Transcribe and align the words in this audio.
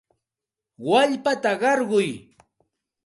Wallpata 0.87 1.51
qarquy. 1.61 2.09